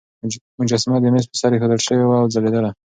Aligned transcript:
مجسمه 0.59 0.97
د 1.01 1.05
مېز 1.13 1.25
پر 1.31 1.37
سر 1.41 1.51
ایښودل 1.53 1.81
شوې 1.87 2.03
وه 2.07 2.17
او 2.21 2.27
ځلېدله. 2.33 2.69